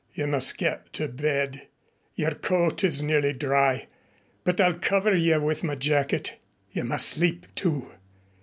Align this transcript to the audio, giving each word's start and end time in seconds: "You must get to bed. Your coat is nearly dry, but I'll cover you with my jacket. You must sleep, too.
"You 0.15 0.25
must 0.25 0.57
get 0.57 0.91
to 0.93 1.07
bed. 1.07 1.67
Your 2.15 2.31
coat 2.31 2.83
is 2.83 3.03
nearly 3.03 3.33
dry, 3.33 3.85
but 4.43 4.59
I'll 4.59 4.73
cover 4.79 5.13
you 5.13 5.39
with 5.39 5.63
my 5.63 5.75
jacket. 5.75 6.37
You 6.71 6.85
must 6.85 7.07
sleep, 7.07 7.45
too. 7.53 7.91